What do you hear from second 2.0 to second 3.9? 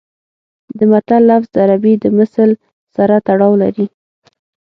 مثل سره تړاو لري